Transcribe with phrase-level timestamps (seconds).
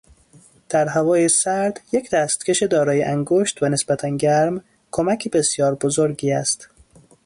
[0.69, 6.69] در هوای سرد یک دستکش دارای انگشت و نسبتا گرم، کمک بسیار بزرگی است.